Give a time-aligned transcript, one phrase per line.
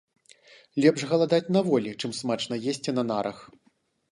[0.85, 3.37] Лепш галадаць на волі, чым смачна есці на нарах.